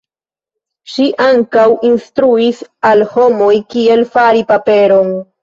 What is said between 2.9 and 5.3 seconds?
al homoj kiel fari paperon.